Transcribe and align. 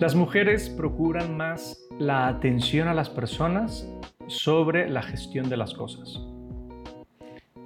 Las 0.00 0.14
mujeres 0.14 0.70
procuran 0.70 1.36
más 1.36 1.86
la 1.98 2.26
atención 2.26 2.88
a 2.88 2.94
las 2.94 3.10
personas 3.10 3.86
sobre 4.28 4.88
la 4.88 5.02
gestión 5.02 5.50
de 5.50 5.58
las 5.58 5.74
cosas. 5.74 6.18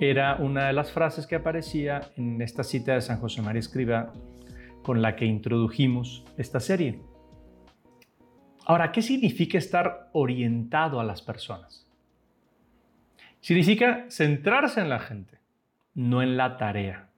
Era 0.01 0.35
una 0.41 0.67
de 0.67 0.73
las 0.73 0.91
frases 0.91 1.29
que 1.29 1.37
aparecía 1.37 2.11
en 2.17 2.43
esta 2.43 2.65
cita 2.65 2.95
de 2.95 3.03
San 3.03 3.21
José 3.21 3.41
María 3.41 3.61
Escriba 3.61 4.13
con 4.83 5.01
la 5.01 5.15
que 5.15 5.27
introdujimos 5.27 6.25
esta 6.37 6.59
serie. 6.59 6.99
Ahora, 8.67 8.91
¿qué 8.91 9.01
significa 9.01 9.57
estar 9.57 10.11
orientado 10.13 10.99
a 10.99 11.05
las 11.05 11.23
personas? 11.23 11.87
Significa 13.43 14.07
centrarse 14.09 14.81
en 14.81 14.89
la 14.89 14.99
gente, 14.99 15.39
no 15.95 16.21
en 16.21 16.37
la 16.37 16.57
tarea, 16.57 17.11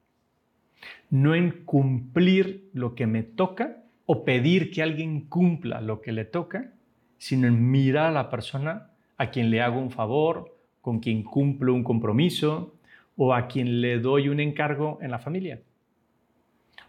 no 1.09 1.35
en 1.35 1.65
cumplir 1.65 2.69
lo 2.75 2.95
que 2.95 3.07
me 3.07 3.23
toca 3.23 3.79
o 4.07 4.25
pedir 4.25 4.71
que 4.71 4.83
alguien 4.83 5.23
cumpla 5.23 5.81
lo 5.81 6.01
que 6.01 6.13
le 6.13 6.25
toca, 6.25 6.73
sino 7.19 7.49
en 7.49 7.71
mirar 7.71 8.07
a 8.07 8.13
la 8.13 8.31
persona 8.31 8.91
a 9.19 9.31
quien 9.31 9.51
le 9.51 9.61
hago 9.61 9.79
un 9.81 9.91
favor, 9.91 10.57
con 10.81 11.01
quien 11.01 11.23
cumplo 11.25 11.75
un 11.75 11.83
compromiso 11.83 12.75
o 13.17 13.35
a 13.35 13.49
quien 13.49 13.81
le 13.81 13.99
doy 13.99 14.29
un 14.29 14.41
encargo 14.41 14.99
en 15.03 15.11
la 15.11 15.19
familia. 15.19 15.61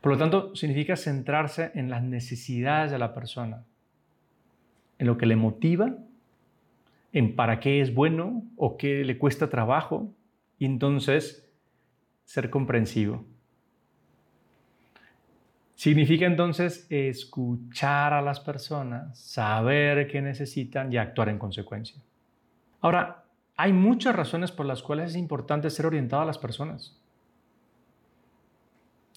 Por 0.02 0.12
lo 0.12 0.18
tanto, 0.18 0.56
significa 0.56 0.96
centrarse 0.96 1.72
en 1.74 1.90
las 1.90 2.04
necesidades 2.04 2.92
de 2.92 3.00
la 3.00 3.14
persona, 3.14 3.64
en 5.00 5.08
lo 5.08 5.18
que 5.18 5.26
le 5.26 5.36
motiva, 5.36 5.96
en 7.14 7.36
para 7.36 7.60
qué 7.60 7.82
es 7.82 7.94
bueno 7.94 8.44
o 8.56 8.78
qué 8.78 9.04
le 9.04 9.18
cuesta 9.18 9.50
trabajo, 9.50 10.14
y 10.60 10.66
entonces 10.66 11.50
ser 12.26 12.50
comprensivo. 12.50 13.26
Significa 15.78 16.25
entonces 16.25 16.88
escuchar 16.89 18.11
a 18.11 18.23
las 18.23 18.39
personas, 18.39 19.16
saber 19.16 20.08
qué 20.08 20.23
necesitan 20.23 20.92
y 20.92 20.97
actuar 20.97 21.30
en 21.30 21.38
consecuencia. 21.38 22.02
Ahora, 22.81 23.25
hay 23.56 23.73
muchas 23.73 24.16
razones 24.16 24.52
por 24.52 24.66
las 24.66 24.81
cuales 24.81 25.11
es 25.11 25.17
importante 25.17 25.69
ser 25.69 25.86
orientado 25.86 26.23
a 26.23 26.25
las 26.25 26.39
personas. 26.39 27.00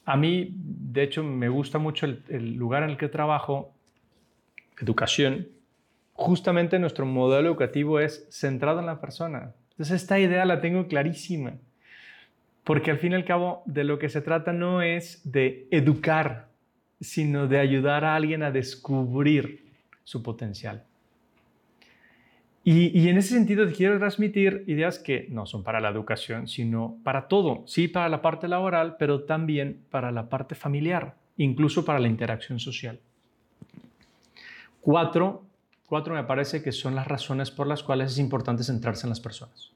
A 0.05 0.19
mí, 0.19 0.55
de 0.55 1.03
hecho, 1.03 1.25
me 1.25 1.49
gusta 1.49 1.79
mucho 1.79 2.05
el, 2.05 2.57
lugar 2.57 2.83
en 2.83 2.91
el 2.91 2.99
que 2.99 3.09
trabajo, 3.09 3.73
educación. 4.83 5.49
Justamente 6.13 6.79
nuestro 6.79 7.07
modelo 7.07 7.49
educativo 7.49 8.01
es 8.01 8.27
centrado 8.31 8.81
en 8.81 8.87
la 8.87 9.01
persona. 9.01 9.55
Entonces, 9.71 10.03
esta 10.03 10.19
idea 10.19 10.45
la 10.45 10.61
tengo 10.61 10.89
clarísima. 10.89 11.55
Porque 12.65 12.91
al 12.91 12.99
fin 12.99 13.13
y 13.13 13.15
al 13.15 13.25
cabo, 13.25 13.63
de 13.65 13.85
lo 13.85 13.99
que 13.99 14.11
se 14.11 14.21
trata 14.21 14.53
no 14.53 14.83
es 14.83 15.23
de 15.25 15.67
educar 15.71 16.50
sino 17.01 17.47
de 17.49 17.59
ayudar 17.59 18.05
a 18.05 18.15
alguien 18.15 18.43
a 18.43 18.51
descubrir 18.51 19.65
su 20.05 20.23
potencial. 20.23 20.85
Y, 22.63 23.09
en 23.09 23.17
ese 23.17 23.35
sentido 23.35 23.67
quiero 23.73 23.99
transmitir 23.99 24.65
ideas 24.67 24.99
que 24.99 25.27
no 25.31 25.47
son 25.47 25.65
para 25.65 25.81
la 25.81 25.89
educación, 25.89 26.47
sino 26.47 26.99
para 27.03 27.27
todo, 27.27 27.65
sí 27.67 27.89
para 27.89 28.11
la 28.11 28.21
parte 28.21 28.49
laboral, 28.49 28.97
pero 28.99 29.25
también 29.25 29.83
para 29.91 30.13
la 30.13 30.29
parte 30.29 30.55
familiar, 30.55 31.17
incluso 31.39 31.87
para 31.87 31.99
la 31.99 32.09
interacción 32.09 32.61
social. 32.61 33.01
Cuatro, 34.83 35.43
cuatro 35.87 36.15
me 36.15 36.25
parece 36.25 36.63
que 36.63 36.71
son 36.71 36.95
las 36.95 37.09
razones 37.09 37.51
por 37.51 37.67
las 37.67 37.83
cuales 37.83 38.13
es 38.13 38.19
importante 38.19 38.63
centrarse 38.63 39.07
en 39.07 39.11
las 39.11 39.21
personas. 39.21 39.73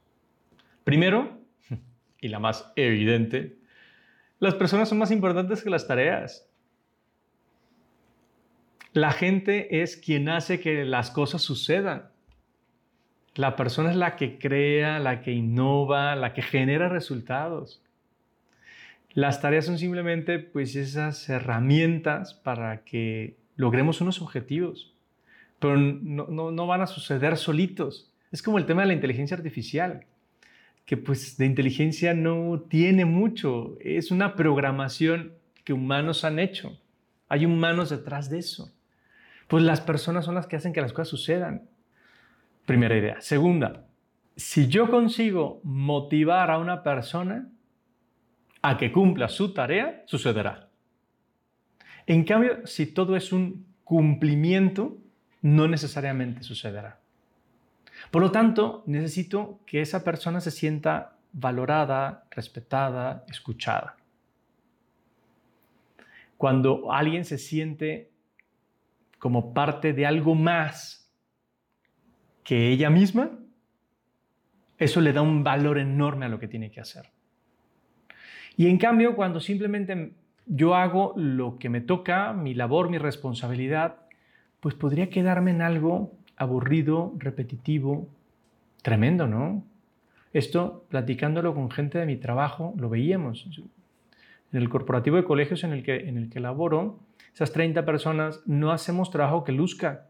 Primero, 0.84 1.38
y 2.20 2.28
la 2.28 2.38
más 2.38 2.70
evidente, 2.76 3.56
las 4.40 4.54
personas 4.54 4.90
son 4.90 4.98
más 4.98 5.10
importantes 5.10 5.62
que 5.62 5.70
las 5.70 5.86
tareas. 5.86 6.46
La 8.94 9.10
gente 9.10 9.82
es 9.82 9.96
quien 9.96 10.28
hace 10.28 10.60
que 10.60 10.84
las 10.84 11.10
cosas 11.10 11.42
sucedan. 11.42 12.10
La 13.34 13.56
persona 13.56 13.90
es 13.90 13.96
la 13.96 14.14
que 14.14 14.38
crea, 14.38 15.00
la 15.00 15.20
que 15.20 15.32
innova, 15.32 16.14
la 16.14 16.32
que 16.32 16.42
genera 16.42 16.88
resultados. 16.88 17.82
Las 19.12 19.40
tareas 19.40 19.66
son 19.66 19.78
simplemente 19.78 20.38
pues 20.38 20.76
esas 20.76 21.28
herramientas 21.28 22.34
para 22.34 22.84
que 22.84 23.36
logremos 23.56 24.00
unos 24.00 24.22
objetivos, 24.22 24.94
pero 25.58 25.76
no, 25.76 26.52
no 26.52 26.66
van 26.68 26.82
a 26.82 26.86
suceder 26.86 27.36
solitos. 27.36 28.12
Es 28.30 28.42
como 28.42 28.58
el 28.58 28.66
tema 28.66 28.82
de 28.82 28.88
la 28.88 28.94
inteligencia 28.94 29.36
artificial, 29.36 30.06
que 30.86 30.96
pues 30.96 31.36
de 31.36 31.46
inteligencia 31.46 32.14
no 32.14 32.60
tiene 32.68 33.06
mucho, 33.06 33.76
es 33.80 34.12
una 34.12 34.36
programación 34.36 35.32
que 35.64 35.72
humanos 35.72 36.22
han 36.24 36.38
hecho. 36.38 36.78
Hay 37.28 37.44
humanos 37.44 37.90
detrás 37.90 38.30
de 38.30 38.38
eso. 38.38 38.72
Pues 39.48 39.62
las 39.62 39.80
personas 39.80 40.24
son 40.24 40.34
las 40.34 40.46
que 40.46 40.56
hacen 40.56 40.72
que 40.72 40.80
las 40.80 40.92
cosas 40.92 41.08
sucedan. 41.08 41.68
Primera 42.66 42.96
idea. 42.96 43.20
Segunda, 43.20 43.84
si 44.36 44.68
yo 44.68 44.90
consigo 44.90 45.60
motivar 45.62 46.50
a 46.50 46.58
una 46.58 46.82
persona 46.82 47.48
a 48.62 48.76
que 48.78 48.90
cumpla 48.90 49.28
su 49.28 49.52
tarea, 49.52 50.02
sucederá. 50.06 50.68
En 52.06 52.24
cambio, 52.24 52.66
si 52.66 52.86
todo 52.86 53.16
es 53.16 53.32
un 53.32 53.66
cumplimiento, 53.84 54.96
no 55.42 55.68
necesariamente 55.68 56.42
sucederá. 56.42 56.98
Por 58.10 58.22
lo 58.22 58.30
tanto, 58.30 58.82
necesito 58.86 59.60
que 59.66 59.80
esa 59.80 60.04
persona 60.04 60.40
se 60.40 60.50
sienta 60.50 61.16
valorada, 61.32 62.24
respetada, 62.30 63.24
escuchada. 63.28 63.96
Cuando 66.36 66.92
alguien 66.92 67.24
se 67.24 67.38
siente 67.38 68.10
como 69.24 69.54
parte 69.54 69.94
de 69.94 70.04
algo 70.04 70.34
más 70.34 71.10
que 72.42 72.68
ella 72.68 72.90
misma, 72.90 73.30
eso 74.76 75.00
le 75.00 75.14
da 75.14 75.22
un 75.22 75.42
valor 75.42 75.78
enorme 75.78 76.26
a 76.26 76.28
lo 76.28 76.38
que 76.38 76.46
tiene 76.46 76.70
que 76.70 76.82
hacer. 76.82 77.06
Y 78.58 78.66
en 78.66 78.76
cambio, 78.76 79.16
cuando 79.16 79.40
simplemente 79.40 80.12
yo 80.44 80.74
hago 80.74 81.14
lo 81.16 81.58
que 81.58 81.70
me 81.70 81.80
toca, 81.80 82.34
mi 82.34 82.52
labor, 82.52 82.90
mi 82.90 82.98
responsabilidad, 82.98 83.96
pues 84.60 84.74
podría 84.74 85.08
quedarme 85.08 85.52
en 85.52 85.62
algo 85.62 86.12
aburrido, 86.36 87.14
repetitivo, 87.16 88.06
tremendo, 88.82 89.26
¿no? 89.26 89.64
Esto, 90.34 90.84
platicándolo 90.90 91.54
con 91.54 91.70
gente 91.70 91.96
de 91.96 92.04
mi 92.04 92.18
trabajo, 92.18 92.74
lo 92.76 92.90
veíamos. 92.90 93.48
En 94.52 94.62
el 94.62 94.68
corporativo 94.68 95.16
de 95.16 95.24
colegios 95.24 95.64
en 95.64 95.72
el 95.72 95.82
que, 95.82 96.08
en 96.08 96.16
el 96.16 96.30
que 96.30 96.40
laboro, 96.40 97.00
esas 97.32 97.52
30 97.52 97.84
personas 97.84 98.42
no 98.46 98.70
hacemos 98.70 99.10
trabajo 99.10 99.44
que 99.44 99.52
luzca, 99.52 100.08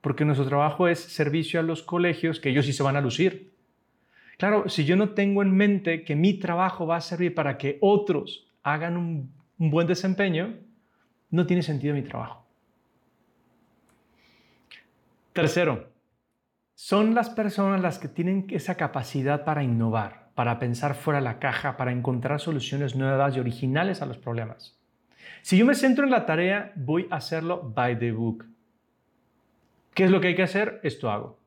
porque 0.00 0.24
nuestro 0.24 0.46
trabajo 0.46 0.88
es 0.88 1.00
servicio 1.00 1.60
a 1.60 1.62
los 1.62 1.82
colegios, 1.82 2.40
que 2.40 2.50
ellos 2.50 2.66
sí 2.66 2.72
se 2.72 2.82
van 2.82 2.96
a 2.96 3.00
lucir. 3.00 3.52
Claro, 4.38 4.68
si 4.68 4.84
yo 4.84 4.96
no 4.96 5.10
tengo 5.10 5.42
en 5.42 5.54
mente 5.54 6.04
que 6.04 6.16
mi 6.16 6.34
trabajo 6.34 6.86
va 6.86 6.96
a 6.96 7.00
servir 7.00 7.34
para 7.34 7.58
que 7.58 7.78
otros 7.80 8.46
hagan 8.62 8.96
un, 8.96 9.32
un 9.58 9.70
buen 9.70 9.86
desempeño, 9.86 10.54
no 11.30 11.46
tiene 11.46 11.62
sentido 11.62 11.94
mi 11.94 12.02
trabajo. 12.02 12.46
Tercero, 15.32 15.90
son 16.74 17.14
las 17.14 17.30
personas 17.30 17.80
las 17.80 17.98
que 17.98 18.08
tienen 18.08 18.46
esa 18.50 18.76
capacidad 18.76 19.44
para 19.44 19.62
innovar, 19.62 20.25
para 20.36 20.58
pensar 20.58 20.94
fuera 20.94 21.18
de 21.18 21.24
la 21.24 21.38
caja, 21.38 21.78
para 21.78 21.92
encontrar 21.92 22.40
soluciones 22.40 22.94
nuevas 22.94 23.34
y 23.34 23.40
originales 23.40 24.02
a 24.02 24.06
los 24.06 24.18
problemas. 24.18 24.78
Si 25.40 25.56
yo 25.56 25.64
me 25.64 25.74
centro 25.74 26.04
en 26.04 26.10
la 26.10 26.26
tarea, 26.26 26.72
voy 26.76 27.08
a 27.10 27.16
hacerlo 27.16 27.72
by 27.74 27.98
the 27.98 28.12
book. 28.12 28.44
¿Qué 29.94 30.04
es 30.04 30.10
lo 30.10 30.20
que 30.20 30.28
hay 30.28 30.34
que 30.34 30.42
hacer? 30.42 30.78
Esto 30.82 31.10
hago. 31.10 31.38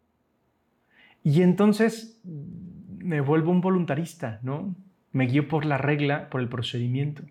Y 1.23 1.43
entonces 1.43 2.19
me 2.23 3.21
vuelvo 3.21 3.51
un 3.51 3.61
voluntarista, 3.61 4.39
¿no? 4.41 4.75
Me 5.11 5.27
guío 5.27 5.47
por 5.47 5.65
la 5.65 5.77
regla, 5.77 6.27
por 6.31 6.41
el 6.41 6.49
procedimiento. 6.49 7.21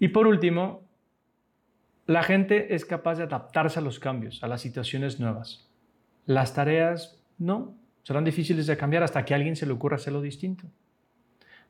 Y 0.00 0.08
por 0.08 0.26
último, 0.26 0.82
la 2.06 2.24
gente 2.24 2.74
es 2.74 2.84
capaz 2.84 3.14
de 3.14 3.24
adaptarse 3.24 3.78
a 3.78 3.82
los 3.82 4.00
cambios, 4.00 4.42
a 4.42 4.48
las 4.48 4.60
situaciones 4.60 5.20
nuevas. 5.20 5.70
Las 6.26 6.52
tareas 6.52 7.22
no, 7.38 7.76
serán 8.02 8.24
difíciles 8.24 8.66
de 8.66 8.76
cambiar 8.76 9.02
hasta 9.02 9.24
que 9.24 9.34
a 9.34 9.36
alguien 9.36 9.56
se 9.56 9.66
le 9.66 9.72
ocurra 9.72 9.96
hacerlo 9.96 10.20
distinto. 10.20 10.64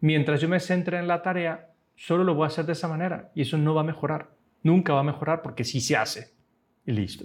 Mientras 0.00 0.40
yo 0.40 0.48
me 0.48 0.60
centre 0.60 0.98
en 0.98 1.06
la 1.06 1.22
tarea, 1.22 1.70
solo 1.94 2.24
lo 2.24 2.34
voy 2.34 2.44
a 2.44 2.46
hacer 2.48 2.66
de 2.66 2.72
esa 2.72 2.88
manera 2.88 3.30
y 3.34 3.42
eso 3.42 3.58
no 3.58 3.74
va 3.74 3.82
a 3.82 3.84
mejorar. 3.84 4.30
Nunca 4.62 4.94
va 4.94 5.00
a 5.00 5.04
mejorar 5.04 5.42
porque 5.42 5.64
sí 5.64 5.80
se 5.80 5.96
hace. 5.96 6.32
Y 6.86 6.92
listo. 6.92 7.24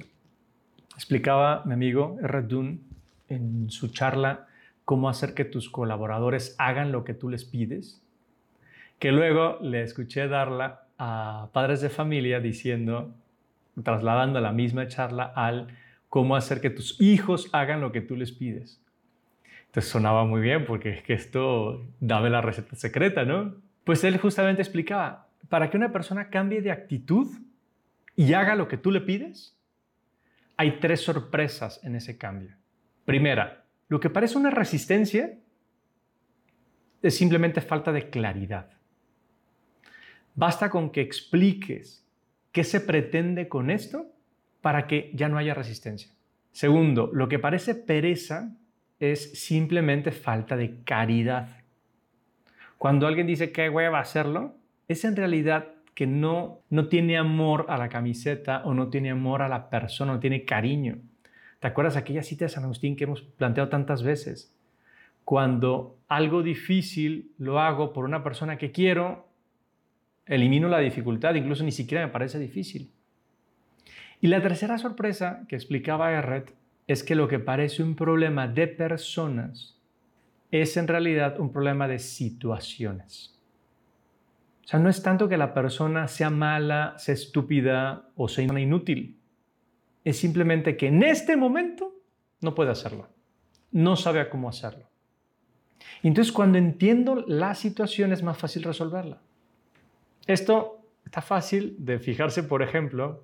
Explicaba 0.95 1.63
mi 1.65 1.73
amigo 1.73 2.17
Dunn 2.47 2.81
en 3.29 3.69
su 3.69 3.89
charla 3.89 4.47
cómo 4.85 5.09
hacer 5.09 5.33
que 5.33 5.45
tus 5.45 5.69
colaboradores 5.69 6.55
hagan 6.57 6.91
lo 6.91 7.03
que 7.03 7.13
tú 7.13 7.29
les 7.29 7.45
pides, 7.45 8.01
que 8.99 9.11
luego 9.11 9.57
le 9.61 9.83
escuché 9.83 10.27
darla 10.27 10.87
a 10.97 11.49
padres 11.53 11.81
de 11.81 11.89
familia 11.89 12.39
diciendo, 12.39 13.13
trasladando 13.83 14.39
la 14.39 14.53
misma 14.53 14.87
charla 14.87 15.31
al 15.35 15.67
cómo 16.09 16.35
hacer 16.35 16.61
que 16.61 16.69
tus 16.69 16.99
hijos 17.01 17.49
hagan 17.51 17.81
lo 17.81 17.91
que 17.91 18.01
tú 18.01 18.15
les 18.15 18.31
pides. 18.31 18.81
Entonces 19.67 19.91
sonaba 19.91 20.25
muy 20.25 20.41
bien 20.41 20.65
porque 20.65 20.89
es 20.89 21.03
que 21.03 21.13
esto 21.13 21.85
dame 21.99 22.29
la 22.29 22.41
receta 22.41 22.75
secreta, 22.75 23.25
¿no? 23.25 23.55
Pues 23.83 24.03
él 24.03 24.17
justamente 24.17 24.61
explicaba, 24.61 25.29
para 25.49 25.69
que 25.69 25.77
una 25.77 25.91
persona 25.91 26.29
cambie 26.29 26.61
de 26.61 26.71
actitud, 26.71 27.27
y 28.17 28.33
haga 28.33 28.55
lo 28.55 28.67
que 28.67 28.77
tú 28.77 28.91
le 28.91 28.99
pides, 28.99 29.55
hay 30.57 30.79
tres 30.79 31.01
sorpresas 31.01 31.79
en 31.83 31.95
ese 31.95 32.17
cambio. 32.17 32.55
Primera, 33.05 33.63
lo 33.87 33.99
que 33.99 34.09
parece 34.09 34.39
una 34.39 34.49
resistencia 34.49 35.37
es 37.01 37.15
simplemente 37.15 37.61
falta 37.61 37.91
de 37.91 38.09
claridad. 38.09 38.71
Basta 40.33 40.69
con 40.71 40.89
que 40.89 41.01
expliques 41.01 42.03
qué 42.51 42.63
se 42.63 42.81
pretende 42.81 43.47
con 43.47 43.69
esto 43.69 44.07
para 44.61 44.87
que 44.87 45.11
ya 45.13 45.29
no 45.29 45.37
haya 45.37 45.53
resistencia. 45.53 46.11
Segundo, 46.51 47.11
lo 47.13 47.29
que 47.29 47.37
parece 47.37 47.75
pereza 47.75 48.57
es 48.99 49.39
simplemente 49.39 50.11
falta 50.11 50.55
de 50.55 50.83
caridad. 50.83 51.49
Cuando 52.77 53.07
alguien 53.07 53.27
dice 53.27 53.51
que 53.51 53.69
hueva 53.69 53.99
hacerlo, 53.99 54.55
es 54.87 55.03
en 55.03 55.15
realidad 55.15 55.69
que 55.93 56.07
no, 56.07 56.61
no 56.69 56.87
tiene 56.89 57.17
amor 57.17 57.65
a 57.69 57.77
la 57.77 57.89
camiseta 57.89 58.61
o 58.65 58.73
no 58.73 58.89
tiene 58.89 59.11
amor 59.11 59.41
a 59.41 59.49
la 59.49 59.69
persona, 59.69 60.13
no 60.13 60.19
tiene 60.19 60.45
cariño. 60.45 60.99
¿Te 61.59 61.67
acuerdas 61.67 61.97
aquella 61.97 62.21
cita 62.21 62.45
de 62.45 62.49
San 62.49 62.63
Agustín 62.65 62.95
que 62.95 63.05
hemos 63.05 63.23
planteado 63.23 63.69
tantas 63.69 64.03
veces? 64.03 64.53
Cuando 65.25 65.97
algo 66.07 66.43
difícil 66.43 67.31
lo 67.37 67.59
hago 67.59 67.93
por 67.93 68.05
una 68.05 68.23
persona 68.23 68.57
que 68.57 68.71
quiero, 68.71 69.27
elimino 70.27 70.69
la 70.69 70.79
dificultad, 70.79 71.33
incluso 71.33 71.63
ni 71.63 71.71
siquiera 71.71 72.05
me 72.05 72.11
parece 72.11 72.37
difícil. 72.37 72.91
Y 74.21 74.27
la 74.27 74.41
tercera 74.41 74.77
sorpresa 74.77 75.45
que 75.47 75.55
explicaba 75.55 76.11
Erret 76.11 76.53
es 76.87 77.03
que 77.03 77.15
lo 77.15 77.27
que 77.27 77.39
parece 77.39 77.83
un 77.83 77.95
problema 77.95 78.47
de 78.47 78.67
personas 78.67 79.77
es 80.51 80.77
en 80.77 80.87
realidad 80.87 81.39
un 81.39 81.51
problema 81.51 81.87
de 81.87 81.99
situaciones. 81.99 83.37
O 84.63 84.67
sea, 84.69 84.79
no 84.79 84.89
es 84.89 85.01
tanto 85.03 85.29
que 85.29 85.37
la 85.37 85.53
persona 85.53 86.07
sea 86.07 86.29
mala, 86.29 86.95
sea 86.97 87.13
estúpida 87.13 88.09
o 88.15 88.27
sea 88.27 88.43
inútil. 88.43 89.17
Es 90.03 90.17
simplemente 90.17 90.77
que 90.77 90.87
en 90.87 91.03
este 91.03 91.35
momento 91.35 91.93
no 92.41 92.55
puede 92.55 92.71
hacerlo. 92.71 93.09
No 93.71 93.95
sabe 93.95 94.27
cómo 94.29 94.49
hacerlo. 94.49 94.89
entonces 96.03 96.31
cuando 96.31 96.57
entiendo 96.57 97.23
la 97.27 97.53
situación 97.55 98.13
es 98.13 98.23
más 98.23 98.37
fácil 98.37 98.63
resolverla. 98.63 99.21
Esto 100.25 100.81
está 101.05 101.21
fácil 101.21 101.75
de 101.79 101.99
fijarse, 101.99 102.43
por 102.43 102.61
ejemplo, 102.61 103.23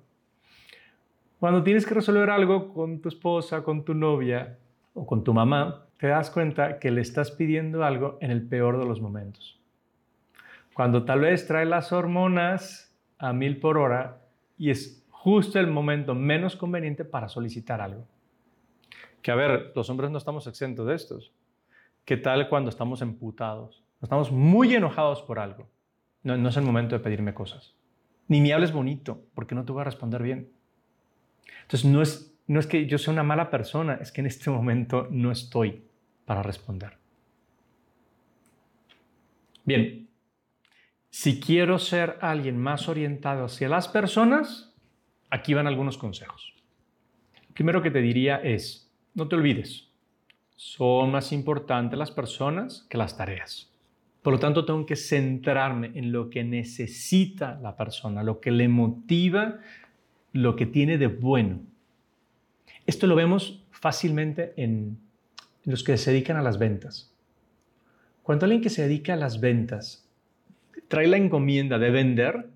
cuando 1.38 1.62
tienes 1.62 1.86
que 1.86 1.94
resolver 1.94 2.30
algo 2.30 2.72
con 2.72 3.00
tu 3.00 3.08
esposa, 3.08 3.62
con 3.62 3.84
tu 3.84 3.94
novia 3.94 4.58
o 4.94 5.06
con 5.06 5.24
tu 5.24 5.34
mamá, 5.34 5.86
te 5.98 6.08
das 6.08 6.30
cuenta 6.30 6.78
que 6.78 6.90
le 6.90 7.00
estás 7.00 7.30
pidiendo 7.30 7.84
algo 7.84 8.18
en 8.20 8.30
el 8.30 8.46
peor 8.46 8.78
de 8.78 8.86
los 8.86 9.00
momentos 9.00 9.60
cuando 10.74 11.04
tal 11.04 11.20
vez 11.20 11.46
trae 11.46 11.64
las 11.64 11.92
hormonas 11.92 12.92
a 13.18 13.32
mil 13.32 13.58
por 13.60 13.78
hora 13.78 14.20
y 14.58 14.70
es 14.70 15.06
justo 15.08 15.58
el 15.58 15.68
momento 15.68 16.14
menos 16.14 16.56
conveniente 16.56 17.04
para 17.04 17.28
solicitar 17.28 17.80
algo. 17.80 18.06
Que 19.22 19.30
a 19.30 19.36
ver, 19.36 19.72
los 19.74 19.88
hombres 19.88 20.10
no 20.10 20.18
estamos 20.18 20.46
exentos 20.46 20.86
de 20.86 20.94
estos. 20.96 21.32
¿Qué 22.04 22.18
tal 22.18 22.48
cuando 22.50 22.68
estamos 22.68 23.00
emputados? 23.00 23.82
Estamos 24.02 24.30
muy 24.30 24.74
enojados 24.74 25.22
por 25.22 25.38
algo. 25.38 25.68
No, 26.22 26.36
no 26.36 26.48
es 26.50 26.56
el 26.58 26.64
momento 26.64 26.94
de 26.94 27.02
pedirme 27.02 27.32
cosas. 27.32 27.74
Ni 28.28 28.40
me 28.40 28.52
hables 28.52 28.72
bonito, 28.72 29.22
porque 29.34 29.54
no 29.54 29.64
te 29.64 29.72
voy 29.72 29.80
a 29.80 29.84
responder 29.84 30.22
bien. 30.22 30.50
Entonces, 31.62 31.84
no 31.84 32.02
es, 32.02 32.34
no 32.46 32.60
es 32.60 32.66
que 32.66 32.86
yo 32.86 32.98
sea 32.98 33.12
una 33.12 33.22
mala 33.22 33.50
persona, 33.50 33.98
es 34.00 34.12
que 34.12 34.20
en 34.20 34.26
este 34.26 34.50
momento 34.50 35.08
no 35.10 35.30
estoy 35.30 35.82
para 36.24 36.42
responder. 36.42 36.96
Bien, 39.64 40.08
si 41.10 41.40
quiero 41.40 41.78
ser 41.78 42.18
alguien 42.20 42.58
más 42.58 42.88
orientado 42.88 43.44
hacia 43.44 43.68
las 43.68 43.88
personas, 43.88 44.74
aquí 45.30 45.54
van 45.54 45.66
algunos 45.66 45.96
consejos. 45.96 46.54
primero 47.54 47.82
que 47.82 47.90
te 47.90 48.00
diría 48.00 48.36
es, 48.36 48.92
no 49.14 49.28
te 49.28 49.36
olvides, 49.36 49.88
son 50.56 51.12
más 51.12 51.32
importantes 51.32 51.98
las 51.98 52.10
personas 52.10 52.86
que 52.90 52.98
las 52.98 53.16
tareas. 53.16 53.70
Por 54.22 54.32
lo 54.32 54.38
tanto, 54.38 54.64
tengo 54.64 54.86
que 54.86 54.96
centrarme 54.96 55.92
en 55.94 56.10
lo 56.10 56.30
que 56.30 56.44
necesita 56.44 57.58
la 57.62 57.76
persona, 57.76 58.22
lo 58.22 58.40
que 58.40 58.50
le 58.50 58.68
motiva, 58.68 59.60
lo 60.34 60.56
que 60.56 60.66
tiene 60.66 60.98
de 60.98 61.06
bueno. 61.06 61.60
Esto 62.86 63.06
lo 63.06 63.14
vemos 63.14 63.64
fácilmente 63.70 64.52
en 64.56 64.98
los 65.62 65.84
que 65.84 65.96
se 65.96 66.10
dedican 66.10 66.36
a 66.36 66.42
las 66.42 66.58
ventas. 66.58 67.14
Cuando 68.24 68.44
alguien 68.44 68.60
que 68.60 68.68
se 68.68 68.82
dedica 68.82 69.14
a 69.14 69.16
las 69.16 69.40
ventas 69.40 70.10
trae 70.88 71.06
la 71.06 71.18
encomienda 71.18 71.78
de 71.78 71.90
vender, 71.90 72.48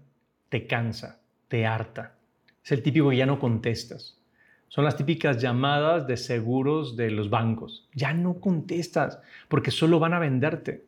te 0.49 0.67
cansa, 0.67 1.21
te 1.47 1.67
harta. 1.67 2.17
Es 2.65 2.73
el 2.73 2.83
típico 2.83 3.11
que 3.11 3.17
ya 3.17 3.27
no 3.27 3.39
contestas. 3.39 4.19
Son 4.67 4.85
las 4.85 4.97
típicas 4.97 5.41
llamadas 5.41 6.09
de 6.09 6.17
seguros 6.17 6.97
de 6.97 7.13
los 7.13 7.31
bancos. 7.31 7.89
Ya 7.95 8.13
no 8.13 8.41
contestas 8.41 9.21
porque 9.47 9.71
solo 9.71 10.01
van 10.01 10.15
a 10.15 10.19
venderte. 10.19 10.85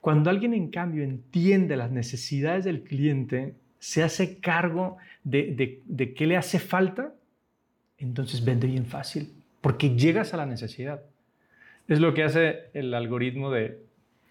Cuando 0.00 0.30
alguien 0.30 0.54
en 0.54 0.70
cambio 0.70 1.02
entiende 1.02 1.76
las 1.76 1.90
necesidades 1.90 2.64
del 2.64 2.84
cliente, 2.84 3.56
se 3.82 4.04
hace 4.04 4.38
cargo 4.38 4.96
de, 5.24 5.80
de 5.84 6.14
qué 6.14 6.24
le 6.28 6.36
hace 6.36 6.60
falta, 6.60 7.12
entonces 7.98 8.44
vende 8.44 8.68
bien 8.68 8.86
fácil 8.86 9.32
porque 9.60 9.96
llegas 9.96 10.34
a 10.34 10.36
la 10.36 10.46
necesidad. 10.46 11.02
Es 11.88 11.98
lo 11.98 12.14
que 12.14 12.22
hace 12.22 12.70
el 12.74 12.94
algoritmo 12.94 13.50
de 13.50 13.80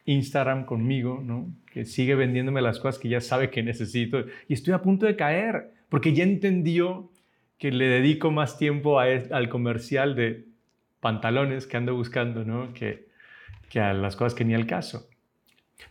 Instagram 0.05 0.63
conmigo, 0.63 1.21
¿no? 1.21 1.49
que 1.65 1.83
sigue 1.83 2.15
vendiéndome 2.15 2.61
las 2.61 2.79
cosas 2.79 2.97
que 2.97 3.09
ya 3.09 3.19
sabe 3.19 3.49
que 3.49 3.61
necesito 3.61 4.23
y 4.47 4.53
estoy 4.53 4.73
a 4.73 4.81
punto 4.81 5.05
de 5.05 5.17
caer 5.17 5.71
porque 5.89 6.13
ya 6.13 6.23
entendió 6.23 7.11
que 7.57 7.73
le 7.73 7.87
dedico 7.87 8.31
más 8.31 8.57
tiempo 8.57 9.01
al 9.01 9.49
comercial 9.49 10.15
de 10.15 10.45
pantalones 11.01 11.67
que 11.67 11.75
ando 11.75 11.93
buscando 11.93 12.45
¿no? 12.45 12.73
que, 12.73 13.09
que 13.67 13.81
a 13.81 13.93
las 13.93 14.15
cosas 14.15 14.33
que 14.33 14.45
ni 14.45 14.53
al 14.53 14.65
caso. 14.65 15.09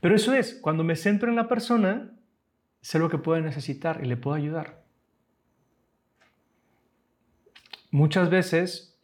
Pero 0.00 0.16
eso 0.16 0.32
es, 0.32 0.58
cuando 0.62 0.82
me 0.82 0.96
centro 0.96 1.28
en 1.28 1.36
la 1.36 1.46
persona, 1.46 2.10
sé 2.80 2.98
lo 2.98 3.08
que 3.08 3.18
puede 3.18 3.42
necesitar 3.42 4.00
y 4.02 4.06
le 4.06 4.16
puedo 4.16 4.36
ayudar. 4.36 4.82
Muchas 7.90 8.30
veces, 8.30 8.98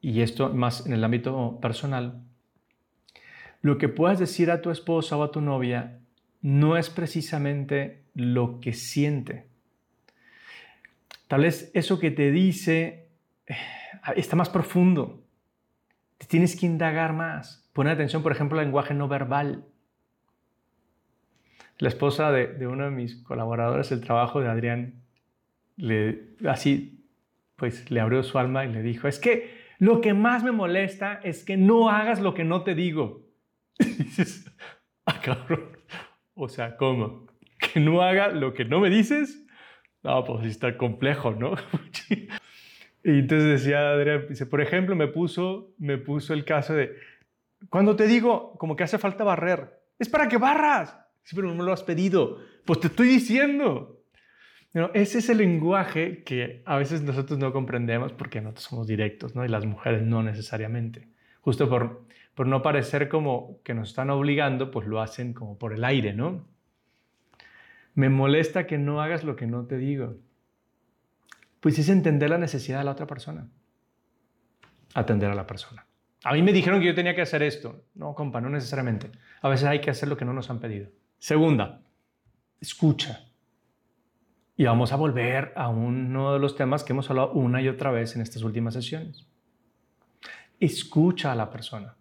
y 0.00 0.22
esto 0.22 0.48
más 0.54 0.86
en 0.86 0.94
el 0.94 1.04
ámbito 1.04 1.60
personal, 1.60 2.22
lo 3.60 3.78
que 3.78 3.88
puedas 3.88 4.18
decir 4.18 4.50
a 4.50 4.60
tu 4.60 4.70
esposa 4.70 5.16
o 5.16 5.22
a 5.22 5.30
tu 5.30 5.40
novia 5.40 6.00
no 6.40 6.76
es 6.76 6.90
precisamente 6.90 8.02
lo 8.14 8.58
que 8.60 8.72
siente. 8.72 9.46
Tal 11.28 11.42
vez 11.42 11.70
eso 11.72 11.98
que 11.98 12.10
te 12.10 12.30
dice 12.30 13.08
eh, 13.46 13.56
está 14.16 14.36
más 14.36 14.50
profundo. 14.50 15.22
Te 16.18 16.26
tienes 16.26 16.56
que 16.56 16.66
indagar 16.66 17.12
más. 17.12 17.68
Poner 17.72 17.94
atención, 17.94 18.22
por 18.22 18.32
ejemplo, 18.32 18.58
al 18.58 18.66
lenguaje 18.66 18.94
no 18.94 19.08
verbal. 19.08 19.64
La 21.78 21.88
esposa 21.88 22.30
de, 22.30 22.66
uno 22.66 22.84
de 22.84 22.90
mis 22.90 23.16
colaboradores, 23.16 23.90
el 23.92 24.00
trabajo 24.00 24.40
de 24.40 24.48
Adrián, 24.48 25.02
le, 25.76 26.34
así, 26.48 27.04
pues 27.56 27.90
le 27.90 28.00
abrió 28.00 28.22
su 28.22 28.38
alma 28.38 28.64
y 28.64 28.72
le 28.72 28.82
dijo, 28.82 29.08
es 29.08 29.18
que 29.18 29.62
lo 29.78 30.00
que 30.00 30.14
más 30.14 30.44
me 30.44 30.52
molesta 30.52 31.20
es 31.24 31.44
que 31.44 31.56
no 31.56 31.88
hagas 31.90 32.20
lo 32.20 32.34
que 32.34 32.44
no 32.44 32.62
te 32.62 32.74
digo. 32.74 33.22
Y 33.78 34.04
dices, 34.04 34.50
ah. 35.06 35.20
O 36.34 36.48
sea, 36.48 36.76
¿cómo? 36.76 37.26
¿Que 37.58 37.80
no 37.80 38.02
haga 38.02 38.28
lo 38.28 38.54
que 38.54 38.64
no 38.64 38.80
me 38.80 38.90
dices? 38.90 39.44
No, 40.02 40.24
pues 40.24 40.46
está 40.46 40.76
complejo, 40.76 41.32
¿no? 41.32 41.54
y 42.08 42.28
entonces 43.04 43.62
decía 43.62 43.90
Adrián, 43.90 44.26
dice, 44.28 44.46
por 44.46 44.60
ejemplo, 44.60 44.96
me 44.96 45.08
puso, 45.08 45.74
me 45.78 45.98
puso 45.98 46.34
el 46.34 46.44
caso 46.44 46.74
de, 46.74 46.96
cuando 47.70 47.96
te 47.96 48.06
digo 48.06 48.56
como 48.58 48.76
que 48.76 48.84
hace 48.84 48.98
falta 48.98 49.24
barrer, 49.24 49.80
es 49.98 50.08
para 50.08 50.28
que 50.28 50.38
barras. 50.38 50.98
Sí, 51.24 51.36
pero 51.36 51.48
no 51.48 51.54
me 51.54 51.64
lo 51.64 51.72
has 51.72 51.82
pedido. 51.82 52.38
Pues 52.64 52.80
te 52.80 52.88
estoy 52.88 53.08
diciendo. 53.08 54.02
No, 54.74 54.90
ese 54.94 55.18
es 55.18 55.28
el 55.28 55.38
lenguaje 55.38 56.22
que 56.24 56.62
a 56.64 56.76
veces 56.76 57.02
nosotros 57.02 57.38
no 57.38 57.52
comprendemos 57.52 58.12
porque 58.12 58.40
nosotros 58.40 58.64
somos 58.64 58.86
directos, 58.86 59.34
¿no? 59.34 59.44
Y 59.44 59.48
las 59.48 59.66
mujeres 59.66 60.02
no 60.02 60.22
necesariamente. 60.22 61.08
Justo 61.42 61.68
por, 61.68 62.06
por 62.34 62.46
no 62.46 62.62
parecer 62.62 63.08
como 63.08 63.60
que 63.64 63.74
nos 63.74 63.90
están 63.90 64.08
obligando, 64.08 64.70
pues 64.70 64.86
lo 64.86 65.00
hacen 65.02 65.34
como 65.34 65.58
por 65.58 65.74
el 65.74 65.84
aire, 65.84 66.14
¿no? 66.14 66.46
Me 67.94 68.08
molesta 68.08 68.66
que 68.66 68.78
no 68.78 69.02
hagas 69.02 69.24
lo 69.24 69.36
que 69.36 69.46
no 69.46 69.66
te 69.66 69.76
digo. 69.76 70.16
Pues 71.60 71.78
es 71.78 71.90
entender 71.90 72.30
la 72.30 72.38
necesidad 72.38 72.78
de 72.78 72.84
la 72.84 72.92
otra 72.92 73.06
persona. 73.06 73.48
Atender 74.94 75.30
a 75.30 75.34
la 75.34 75.46
persona. 75.46 75.86
A 76.24 76.32
mí 76.32 76.42
me 76.42 76.52
dijeron 76.52 76.80
que 76.80 76.86
yo 76.86 76.94
tenía 76.94 77.14
que 77.14 77.22
hacer 77.22 77.42
esto. 77.42 77.84
No, 77.94 78.14
compa, 78.14 78.40
no 78.40 78.48
necesariamente. 78.48 79.10
A 79.42 79.48
veces 79.48 79.66
hay 79.66 79.80
que 79.80 79.90
hacer 79.90 80.08
lo 80.08 80.16
que 80.16 80.24
no 80.24 80.32
nos 80.32 80.48
han 80.48 80.60
pedido. 80.60 80.88
Segunda, 81.22 81.80
escucha. 82.60 83.28
Y 84.56 84.64
vamos 84.64 84.90
a 84.90 84.96
volver 84.96 85.52
a 85.54 85.68
uno 85.68 86.32
de 86.32 86.40
los 86.40 86.56
temas 86.56 86.82
que 86.82 86.92
hemos 86.92 87.08
hablado 87.10 87.30
una 87.30 87.62
y 87.62 87.68
otra 87.68 87.92
vez 87.92 88.16
en 88.16 88.22
estas 88.22 88.42
últimas 88.42 88.74
sesiones. 88.74 89.24
Escucha 90.58 91.30
a 91.30 91.36
la 91.36 91.48
persona 91.48 91.94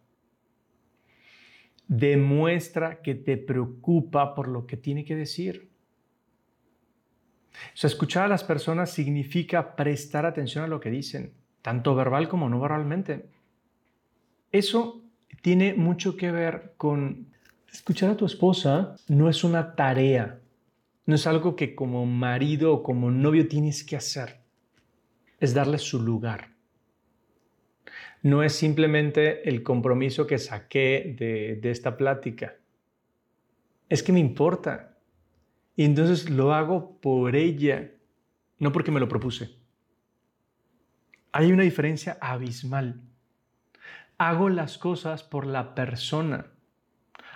demuestra 1.87 3.01
que 3.01 3.15
te 3.15 3.35
preocupa 3.35 4.33
por 4.33 4.47
lo 4.47 4.65
que 4.65 4.77
tiene 4.77 5.03
que 5.03 5.15
decir. 5.15 5.69
O 7.53 7.77
sea, 7.77 7.89
escuchar 7.89 8.23
a 8.23 8.29
las 8.29 8.45
personas 8.45 8.91
significa 8.91 9.75
prestar 9.75 10.25
atención 10.25 10.63
a 10.63 10.67
lo 10.67 10.79
que 10.79 10.89
dicen, 10.89 11.33
tanto 11.61 11.93
verbal 11.93 12.29
como 12.29 12.47
no 12.47 12.61
verbalmente. 12.61 13.25
Eso 14.53 15.03
tiene 15.41 15.73
mucho 15.73 16.15
que 16.15 16.31
ver 16.31 16.75
con 16.77 17.30
escuchar 17.71 18.11
a 18.11 18.17
tu 18.17 18.25
esposa 18.25 18.95
no 19.07 19.29
es 19.29 19.43
una 19.43 19.75
tarea, 19.75 20.39
no 21.05 21.15
es 21.15 21.25
algo 21.25 21.55
que 21.55 21.73
como 21.73 22.05
marido 22.05 22.73
o 22.73 22.83
como 22.83 23.11
novio 23.11 23.47
tienes 23.47 23.83
que 23.83 23.95
hacer, 23.95 24.41
es 25.39 25.53
darle 25.53 25.77
su 25.77 26.01
lugar. 26.01 26.51
No 28.23 28.43
es 28.43 28.53
simplemente 28.53 29.49
el 29.49 29.63
compromiso 29.63 30.27
que 30.27 30.37
saqué 30.37 31.15
de, 31.17 31.71
esta 31.71 31.97
plática. 31.97 32.55
Es 33.89 34.03
que 34.03 34.11
me 34.11 34.19
importa. 34.19 34.97
Y 35.75 35.85
entonces 35.85 36.29
lo 36.29 36.53
hago 36.53 36.99
por 37.01 37.35
ella, 37.35 37.91
no 38.59 38.71
porque 38.71 38.91
me 38.91 38.99
lo 38.99 39.07
propuse. 39.07 39.49
Hay 41.31 41.51
una 41.51 41.63
diferencia 41.63 42.17
abismal. 42.21 43.01
Hago 44.19 44.49
las 44.49 44.77
cosas 44.77 45.23
por 45.23 45.47
la 45.47 45.73
persona. 45.73 46.50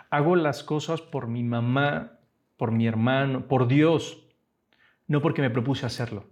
Hago 0.09 0.35
las 0.35 0.63
cosas 0.63 1.01
por 1.01 1.27
mi 1.27 1.43
mamá, 1.43 2.19
por 2.57 2.71
mi 2.71 2.87
hermano, 2.87 3.47
por 3.47 3.67
Dios, 3.67 4.27
no 5.07 5.21
porque 5.21 5.41
me 5.41 5.49
propuse 5.49 5.85
hacerlo. 5.85 6.25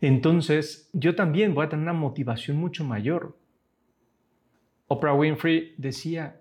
Entonces, 0.00 0.88
yo 0.92 1.14
también 1.14 1.54
voy 1.54 1.66
a 1.66 1.68
tener 1.68 1.82
una 1.82 1.92
motivación 1.92 2.56
mucho 2.56 2.84
mayor. 2.84 3.38
Oprah 4.88 5.14
Winfrey 5.14 5.74
decía, 5.76 6.40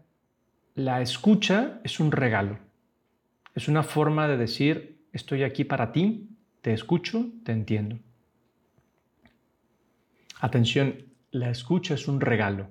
la 0.76 1.02
escucha 1.02 1.82
es 1.84 2.00
un 2.00 2.12
regalo. 2.12 2.58
Es 3.54 3.68
una 3.68 3.84
forma 3.84 4.28
de 4.28 4.38
decir, 4.38 5.04
estoy 5.12 5.44
aquí 5.44 5.66
para 5.66 5.92
ti, 5.92 6.30
te 6.62 6.74
escucho, 6.74 7.28
te 7.44 7.52
entiendo. 7.52 8.00
Atención, 10.40 11.06
la 11.32 11.50
escucha 11.50 11.96
es 11.96 12.08
un 12.08 12.22
regalo. 12.22 12.70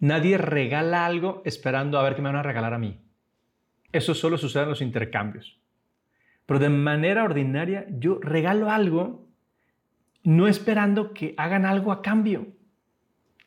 Nadie 0.00 0.38
regala 0.38 1.06
algo 1.06 1.42
esperando 1.44 1.98
a 1.98 2.02
ver 2.02 2.14
qué 2.14 2.22
me 2.22 2.28
van 2.28 2.36
a 2.36 2.42
regalar 2.42 2.74
a 2.74 2.78
mí. 2.78 3.00
Eso 3.92 4.14
solo 4.14 4.38
sucede 4.38 4.64
en 4.64 4.70
los 4.70 4.82
intercambios. 4.82 5.58
Pero 6.46 6.58
de 6.60 6.68
manera 6.68 7.24
ordinaria 7.24 7.86
yo 7.90 8.18
regalo 8.20 8.70
algo 8.70 9.24
no 10.24 10.48
esperando 10.48 11.12
que 11.12 11.34
hagan 11.36 11.66
algo 11.66 11.92
a 11.92 12.02
cambio. 12.02 12.48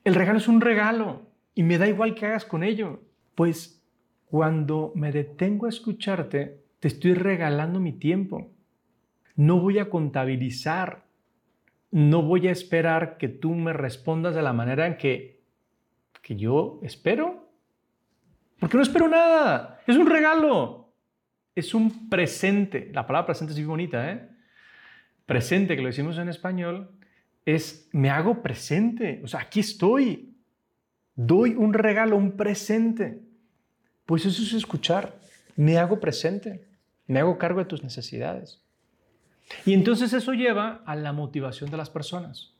El 0.03 0.15
regalo 0.15 0.37
es 0.37 0.47
un 0.47 0.61
regalo 0.61 1.23
y 1.53 1.63
me 1.63 1.77
da 1.77 1.87
igual 1.87 2.15
que 2.15 2.27
hagas 2.27 2.45
con 2.45 2.63
ello. 2.63 3.01
Pues 3.35 3.83
cuando 4.25 4.93
me 4.95 5.11
detengo 5.11 5.65
a 5.65 5.69
escucharte, 5.69 6.61
te 6.79 6.87
estoy 6.87 7.13
regalando 7.15 7.79
mi 7.79 7.93
tiempo. 7.93 8.51
No 9.35 9.59
voy 9.59 9.79
a 9.79 9.89
contabilizar. 9.89 11.05
No 11.89 12.21
voy 12.21 12.47
a 12.47 12.51
esperar 12.51 13.17
que 13.17 13.27
tú 13.27 13.55
me 13.55 13.73
respondas 13.73 14.35
de 14.35 14.41
la 14.41 14.53
manera 14.53 14.85
en 14.85 14.97
que, 14.97 15.36
que 16.27 16.35
yo 16.35 16.81
espero. 16.83 17.49
Porque 18.59 18.75
no 18.75 18.83
espero 18.83 19.07
nada. 19.07 19.79
Es 19.87 19.95
un 19.95 20.07
regalo. 20.07 20.93
Es 21.55 21.73
un 21.73 22.09
presente. 22.09 22.91
La 22.93 23.07
palabra 23.07 23.27
presente 23.27 23.53
es 23.53 23.59
muy 23.59 23.67
bonita, 23.67 24.11
¿eh? 24.11 24.27
presente, 25.25 25.77
que 25.77 25.81
lo 25.81 25.87
decimos 25.87 26.17
en 26.17 26.27
español, 26.27 26.91
es 27.45 27.87
me 27.93 28.09
hago 28.09 28.41
presente. 28.41 29.21
O 29.23 29.27
sea, 29.27 29.39
aquí 29.39 29.61
estoy. 29.61 30.35
Doy 31.15 31.51
un 31.51 31.71
regalo, 31.71 32.17
un 32.17 32.35
presente. 32.35 33.21
Pues 34.05 34.25
eso 34.25 34.43
es 34.43 34.51
escuchar. 34.51 35.21
Me 35.55 35.77
hago 35.77 36.01
presente. 36.01 36.67
Me 37.07 37.19
hago 37.19 37.37
cargo 37.37 37.59
de 37.59 37.67
tus 37.67 37.83
necesidades. 37.83 38.61
Y 39.65 39.73
entonces 39.73 40.11
eso 40.11 40.33
lleva 40.33 40.81
a 40.85 40.93
la 40.97 41.13
motivación 41.13 41.71
de 41.71 41.77
las 41.77 41.89
personas. 41.89 42.53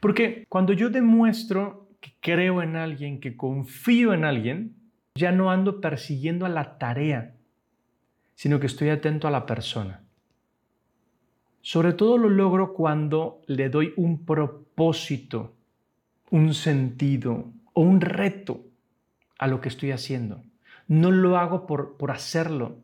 Porque 0.00 0.44
cuando 0.48 0.72
yo 0.72 0.90
demuestro 0.90 1.83
que 2.04 2.12
creo 2.20 2.60
en 2.60 2.76
alguien, 2.76 3.18
que 3.18 3.34
confío 3.34 4.12
en 4.12 4.26
alguien, 4.26 4.76
ya 5.14 5.32
no 5.32 5.50
ando 5.50 5.80
persiguiendo 5.80 6.44
a 6.44 6.50
la 6.50 6.76
tarea, 6.76 7.34
sino 8.34 8.60
que 8.60 8.66
estoy 8.66 8.90
atento 8.90 9.26
a 9.26 9.30
la 9.30 9.46
persona. 9.46 10.02
Sobre 11.62 11.94
todo 11.94 12.18
lo 12.18 12.28
logro 12.28 12.74
cuando 12.74 13.40
le 13.46 13.70
doy 13.70 13.94
un 13.96 14.26
propósito, 14.26 15.54
un 16.30 16.52
sentido 16.52 17.50
o 17.72 17.80
un 17.80 18.02
reto 18.02 18.66
a 19.38 19.46
lo 19.46 19.62
que 19.62 19.70
estoy 19.70 19.90
haciendo. 19.90 20.42
No 20.86 21.10
lo 21.10 21.38
hago 21.38 21.66
por, 21.66 21.96
por 21.96 22.10
hacerlo, 22.10 22.82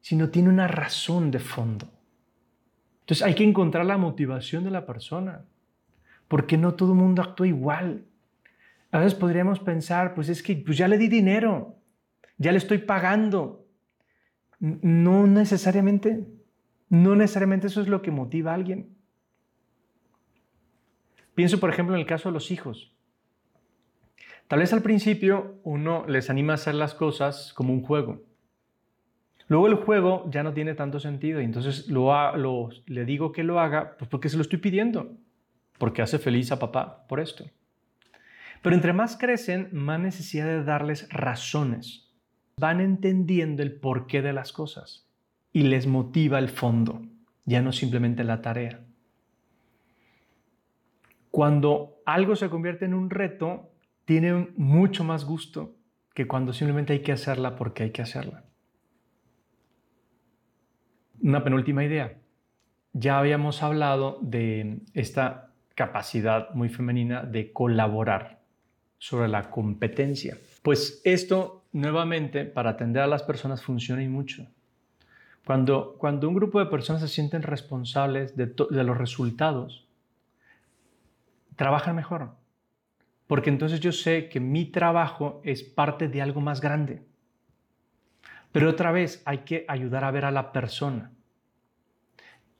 sino 0.00 0.28
tiene 0.28 0.48
una 0.48 0.68
razón 0.68 1.32
de 1.32 1.40
fondo. 1.40 1.88
Entonces 3.00 3.26
hay 3.26 3.34
que 3.34 3.42
encontrar 3.42 3.84
la 3.84 3.98
motivación 3.98 4.62
de 4.62 4.70
la 4.70 4.86
persona, 4.86 5.44
porque 6.28 6.56
no 6.56 6.74
todo 6.74 6.92
el 6.92 6.98
mundo 6.98 7.20
actúa 7.20 7.48
igual. 7.48 8.04
A 8.94 8.98
veces 8.98 9.14
podríamos 9.14 9.58
pensar, 9.58 10.14
pues 10.14 10.28
es 10.28 10.42
que 10.42 10.54
pues 10.54 10.78
ya 10.78 10.86
le 10.86 10.98
di 10.98 11.08
dinero, 11.08 11.80
ya 12.38 12.52
le 12.52 12.58
estoy 12.58 12.78
pagando. 12.78 13.66
No 14.60 15.26
necesariamente 15.26 16.24
no 16.88 17.16
necesariamente 17.16 17.66
eso 17.66 17.80
es 17.80 17.88
lo 17.88 18.02
que 18.02 18.12
motiva 18.12 18.52
a 18.52 18.54
alguien. 18.54 18.96
Pienso, 21.34 21.58
por 21.58 21.70
ejemplo, 21.70 21.96
en 21.96 22.00
el 22.00 22.06
caso 22.06 22.28
de 22.28 22.34
los 22.34 22.52
hijos. 22.52 22.94
Tal 24.46 24.60
vez 24.60 24.72
al 24.72 24.82
principio 24.82 25.58
uno 25.64 26.04
les 26.06 26.30
anima 26.30 26.52
a 26.52 26.54
hacer 26.54 26.76
las 26.76 26.94
cosas 26.94 27.52
como 27.52 27.72
un 27.72 27.82
juego. 27.82 28.22
Luego 29.48 29.66
el 29.66 29.74
juego 29.74 30.30
ya 30.30 30.44
no 30.44 30.52
tiene 30.52 30.74
tanto 30.74 31.00
sentido 31.00 31.40
y 31.40 31.44
entonces 31.44 31.88
lo, 31.88 32.70
le 32.86 33.04
digo 33.04 33.32
que 33.32 33.42
lo 33.42 33.58
haga 33.58 33.96
pues 33.98 34.08
porque 34.08 34.28
se 34.28 34.36
lo 34.36 34.42
estoy 34.42 34.58
pidiendo, 34.58 35.16
porque 35.78 36.00
hace 36.00 36.20
feliz 36.20 36.52
a 36.52 36.58
papá 36.60 37.06
por 37.08 37.18
esto. 37.18 37.44
Pero 38.64 38.76
entre 38.76 38.94
más 38.94 39.18
crecen, 39.18 39.68
más 39.72 40.00
necesidad 40.00 40.46
de 40.46 40.64
darles 40.64 41.06
razones. 41.10 42.10
Van 42.56 42.80
entendiendo 42.80 43.62
el 43.62 43.78
porqué 43.78 44.22
de 44.22 44.32
las 44.32 44.54
cosas 44.54 45.06
y 45.52 45.64
les 45.64 45.86
motiva 45.86 46.38
el 46.38 46.48
fondo, 46.48 47.02
ya 47.44 47.60
no 47.60 47.72
simplemente 47.72 48.24
la 48.24 48.40
tarea. 48.40 48.80
Cuando 51.30 51.98
algo 52.06 52.36
se 52.36 52.48
convierte 52.48 52.86
en 52.86 52.94
un 52.94 53.10
reto, 53.10 53.70
tiene 54.06 54.48
mucho 54.56 55.04
más 55.04 55.26
gusto 55.26 55.76
que 56.14 56.26
cuando 56.26 56.54
simplemente 56.54 56.94
hay 56.94 57.02
que 57.02 57.12
hacerla 57.12 57.56
porque 57.56 57.82
hay 57.82 57.90
que 57.90 58.00
hacerla. 58.00 58.44
Una 61.20 61.44
penúltima 61.44 61.84
idea. 61.84 62.14
Ya 62.94 63.18
habíamos 63.18 63.62
hablado 63.62 64.18
de 64.22 64.78
esta 64.94 65.50
capacidad 65.74 66.48
muy 66.54 66.70
femenina 66.70 67.24
de 67.24 67.52
colaborar 67.52 68.43
sobre 69.04 69.28
la 69.28 69.50
competencia. 69.50 70.38
Pues 70.62 71.02
esto, 71.04 71.66
nuevamente, 71.72 72.46
para 72.46 72.70
atender 72.70 73.02
a 73.02 73.06
las 73.06 73.22
personas 73.22 73.62
funciona 73.62 74.02
y 74.02 74.08
mucho. 74.08 74.46
Cuando, 75.44 75.96
cuando 75.98 76.26
un 76.26 76.34
grupo 76.34 76.58
de 76.58 76.70
personas 76.70 77.02
se 77.02 77.08
sienten 77.08 77.42
responsables 77.42 78.34
de, 78.34 78.46
de 78.46 78.82
los 78.82 78.96
resultados, 78.96 79.86
trabajan 81.54 81.96
mejor. 81.96 82.30
Porque 83.26 83.50
entonces 83.50 83.80
yo 83.80 83.92
sé 83.92 84.30
que 84.30 84.40
mi 84.40 84.64
trabajo 84.64 85.42
es 85.44 85.62
parte 85.62 86.08
de 86.08 86.22
algo 86.22 86.40
más 86.40 86.62
grande. 86.62 87.02
Pero 88.52 88.70
otra 88.70 88.90
vez 88.90 89.20
hay 89.26 89.40
que 89.40 89.66
ayudar 89.68 90.04
a 90.04 90.12
ver 90.12 90.24
a 90.24 90.30
la 90.30 90.50
persona. 90.50 91.12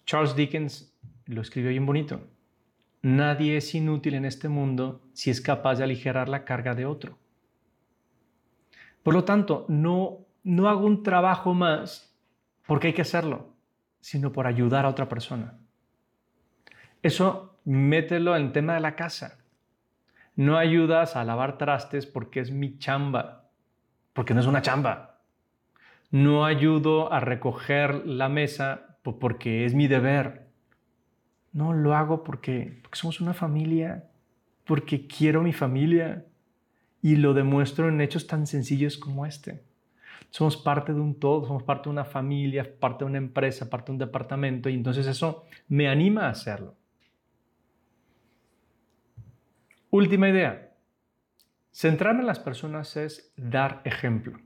Charles 0.05 0.37
Dickens 0.37 0.95
lo 1.25 1.41
escribió 1.41 1.71
bien 1.71 1.87
bonito. 1.87 2.21
Nadie 3.05 3.59
es 3.59 3.75
inútil 3.75 4.15
en 4.15 4.25
este 4.25 4.49
mundo 4.49 5.03
si 5.13 5.29
es 5.29 5.43
capaz 5.43 5.75
de 5.75 5.85
aligerar 5.85 6.31
la 6.31 6.47
carga 6.47 6.75
de 6.75 6.87
otro. 6.87 7.19
Por 9.03 9.13
lo 9.13 9.25
tanto, 9.25 9.67
no, 9.69 10.21
no 10.43 10.71
hago 10.71 10.87
un 10.87 11.03
trabajo 11.03 11.53
más 11.53 12.17
porque 12.67 12.87
hay 12.87 12.93
que 12.95 13.03
hacerlo, 13.03 13.53
sino 14.01 14.33
por 14.33 14.47
ayudar 14.47 14.87
a 14.87 14.89
otra 14.89 15.07
persona. 15.07 15.59
Eso 17.03 17.59
mételo 17.67 18.37
en 18.37 18.53
tema 18.53 18.73
de 18.73 18.81
la 18.81 18.97
casa. 18.97 19.37
No 20.35 20.57
ayudas 20.57 21.15
a 21.15 21.25
lavar 21.25 21.59
trastes 21.59 22.07
porque 22.07 22.41
es 22.41 22.53
mi 22.53 22.79
chamba, 22.79 23.51
porque 24.15 24.33
no 24.33 24.41
es 24.41 24.47
una 24.47 24.63
chamba. 24.63 25.21
No 26.11 26.47
ayudo 26.47 27.13
a 27.13 27.21
recoger 27.21 28.07
la 28.07 28.31
mesa 28.31 28.97
porque 29.03 29.67
es 29.67 29.75
mi 29.75 29.89
deber. 29.89 30.44
No, 31.55 31.73
lo 31.73 31.95
hago 31.95 32.25
porque, 32.25 32.83
somos 32.93 33.21
una 33.21 33.33
familia, 33.33 34.11
porque 34.67 35.07
quiero 35.07 35.41
mi 35.41 35.53
familia 35.53 36.27
y 37.01 37.15
lo 37.15 37.33
demuestro 37.33 37.89
en 37.89 38.01
hechos 38.01 38.27
tan 38.27 38.47
sencillos 38.47 38.99
como 38.99 39.25
este. 39.25 39.63
Somos 40.31 40.57
parte 40.57 40.93
de 40.93 41.01
un 41.01 41.15
todo, 41.15 41.47
somos 41.47 41.63
parte 41.63 41.85
de 41.85 41.91
una 41.91 42.05
familia, 42.05 42.69
parte 42.81 43.05
de 43.05 43.11
una 43.11 43.19
empresa, 43.19 43.71
parte 43.71 43.87
de 43.87 43.93
un 43.93 43.99
departamento 43.99 44.69
y 44.69 44.75
entonces 44.75 45.07
eso 45.07 45.45
me 45.69 45.89
anima 45.89 46.27
a 46.27 46.31
hacerlo. 46.31 46.75
Última 49.91 50.29
idea. 50.29 50.73
Centrarme 51.71 52.23
en 52.23 52.27
las 52.27 52.41
personas 52.41 52.97
es 52.97 53.33
dar 53.37 53.81
ejemplo. 53.85 54.41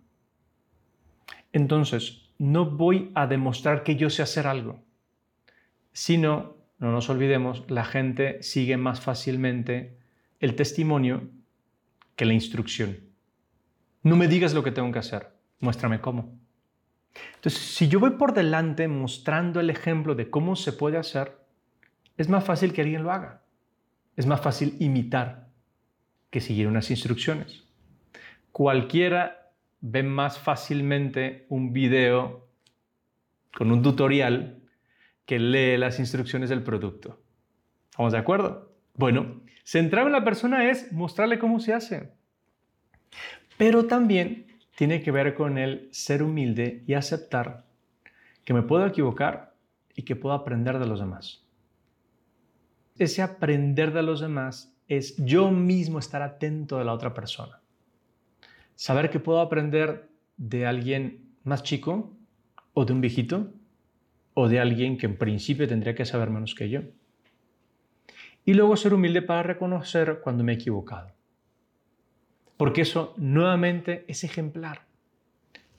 Entonces, 1.53 2.29
no 2.37 2.67
voy 2.67 3.13
a 3.15 3.27
demostrar 3.27 3.83
que 3.83 3.97
yo 3.97 4.11
sé 4.11 4.21
hacer 4.21 4.47
algo, 4.47 4.83
sino, 5.91 6.58
no 6.79 6.93
nos 6.93 7.11
olvidemos, 7.11 7.65
la 7.69 7.85
gente 7.85 8.43
sigue 8.43 8.77
más 8.77 9.01
fácilmente 9.01 9.99
el 10.41 10.55
testimonio 10.55 11.29
que 12.15 12.25
la 12.25 12.35
instrucción. 12.35 12.99
No 14.03 14.17
me 14.17 14.29
digas 14.29 14.55
lo 14.55 14.63
que 14.63 14.71
tengo 14.71 14.93
que 14.93 15.01
hacer, 15.01 15.33
muéstrame 15.61 16.01
cómo. 16.01 16.39
Entonces, 17.35 17.61
si 17.61 17.89
yo 17.89 17.99
voy 17.99 18.11
por 18.11 18.33
delante 18.33 18.87
mostrando 18.87 19.61
el 19.61 19.71
ejemplo 19.71 20.15
de 20.15 20.31
cómo 20.31 20.55
se 20.55 20.73
puede 20.73 20.99
hacer, 20.99 21.39
es 22.17 22.29
más 22.29 22.45
fácil 22.45 22.73
que 22.73 22.83
alguien 22.83 23.03
lo 23.03 23.13
haga. 23.13 23.43
Es 24.17 24.27
más 24.27 24.41
fácil 24.41 24.77
imitar 24.81 25.49
que 26.31 26.41
seguir 26.41 26.67
unas 26.67 26.91
instrucciones. 26.91 27.65
Cualquiera 28.53 29.53
ve 29.81 30.03
más 30.03 30.39
fácilmente 30.39 31.47
un 31.49 31.73
video 31.73 32.49
con 33.57 33.71
un 33.71 33.83
tutorial 33.83 34.58
que 35.29 35.39
lee 35.39 35.77
las 35.77 35.99
instrucciones 35.99 36.49
del 36.49 36.63
producto. 36.63 37.21
¿Estamos 37.91 38.13
de 38.13 38.19
acuerdo? 38.19 38.73
Bueno, 38.95 39.43
centrar 39.63 40.07
en 40.07 40.15
la 40.15 40.25
persona 40.25 40.71
es 40.71 40.91
mostrarle 40.91 41.39
cómo 41.39 41.61
se 41.61 41.75
hace. 41.75 42.15
Pero 43.59 43.85
también 43.85 44.47
tiene 44.75 45.03
que 45.03 45.11
ver 45.11 45.35
con 45.35 45.59
el 45.59 45.91
ser 45.93 46.23
humilde 46.23 46.83
y 46.87 46.95
aceptar 46.95 47.67
que 48.43 48.55
me 48.55 48.63
puedo 48.63 48.87
equivocar 48.87 49.55
y 49.95 50.05
que 50.05 50.17
puedo 50.17 50.35
aprender 50.35 50.79
de 50.79 50.87
los 50.87 50.99
demás. 50.99 51.45
Ese 52.99 53.21
aprender 53.21 53.93
de 53.93 54.03
los 54.03 54.21
demás 54.21 54.75
es 54.89 55.15
yo 55.19 55.51
mismo 55.51 55.99
estar 55.99 56.23
atento 56.23 56.79
de 56.79 56.87
la 56.87 56.95
otra 56.95 57.13
persona. 57.13 57.61
Saber 58.77 59.11
que 59.11 59.21
puedo 59.21 59.43
aprender 59.43 60.09
de 60.39 60.67
alguien 60.67 61.35
más 61.45 61.63
chico 61.63 62.17
o 62.73 62.87
de 62.87 62.95
un 62.95 63.03
viejito 63.03 63.53
o 64.41 64.49
de 64.49 64.61
alguien 64.61 64.97
que 64.97 65.07
en 65.07 65.17
principio 65.17 65.67
tendría 65.67 65.97
que 65.97 66.05
saber 66.05 66.31
menos 66.31 66.55
que 66.55 66.71
yo. 66.71 66.83
Y 68.45 68.55
luego 68.55 68.77
ser 68.77 68.95
humilde 68.95 69.21
para 69.21 69.43
reconocer 69.43 70.21
cuando 70.23 70.45
me 70.45 70.53
he 70.53 70.55
equivocado. 70.55 71.11
Porque 72.57 72.83
eso 72.83 73.15
nuevamente 73.17 74.05
es 74.07 74.23
ejemplar. 74.23 74.83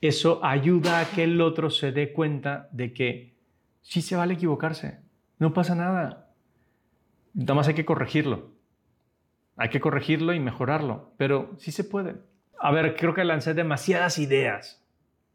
Eso 0.02 0.44
ayuda 0.44 1.00
a 1.00 1.06
que 1.06 1.24
el 1.24 1.40
otro 1.40 1.70
se 1.70 1.94
dé 1.94 2.12
cuenta 2.12 2.68
de 2.74 2.92
que 2.92 3.34
sí 3.82 4.02
se 4.02 4.18
vale 4.18 4.34
equivocarse, 4.34 5.00
no 5.38 5.54
pasa 5.54 5.74
nada. 5.74 6.34
Nada 7.34 7.54
más 7.54 7.70
hay 7.70 7.76
que 7.76 7.86
corregirlo. 7.86 8.52
Hay 9.56 9.70
que 9.70 9.80
corregirlo 9.80 10.34
y 10.34 10.42
mejorarlo, 10.42 11.14
pero 11.16 11.56
sí 11.60 11.72
se 11.72 11.86
puede. 11.86 12.18
A 12.60 12.72
ver, 12.72 12.98
creo 12.98 13.14
que 13.14 13.24
lancé 13.24 13.54
demasiadas 13.54 14.20
ideas 14.20 14.86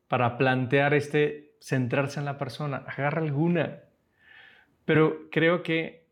para 0.09 0.37
plantear 0.37 0.93
este 0.93 1.54
centrarse 1.65 2.21
en 2.21 2.27
la 2.27 2.37
persona. 2.37 2.85
Agarra 2.87 3.23
alguna. 3.23 3.79
Pero 4.85 5.31
creo 5.31 5.63
que 5.63 6.05